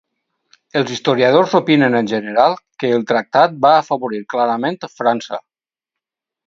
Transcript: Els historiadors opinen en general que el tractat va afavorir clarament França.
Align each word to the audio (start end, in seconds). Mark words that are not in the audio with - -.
Els 0.79 0.93
historiadors 0.95 1.53
opinen 1.59 1.97
en 1.99 2.09
general 2.13 2.57
que 2.85 2.91
el 2.97 3.07
tractat 3.13 3.57
va 3.67 3.77
afavorir 3.85 4.27
clarament 4.35 4.85
França. 5.01 5.43